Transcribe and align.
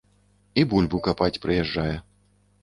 І 0.61 0.63
бульбу 0.71 1.01
капаць 1.09 1.41
прыязджае. 1.45 1.93